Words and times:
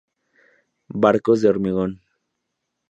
Barcos 1.01 1.43
de 1.43 1.49
hormigón 1.51 2.01